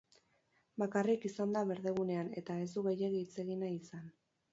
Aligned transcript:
Bakarrik 0.83 1.27
izan 1.29 1.53
da 1.55 1.61
berdegunean 1.71 2.31
eta 2.41 2.55
ez 2.63 2.71
du 2.77 2.85
gehiegi 2.87 3.21
hitz 3.25 3.37
egin 3.45 3.63
nahi 3.65 3.77
izan. 3.83 4.09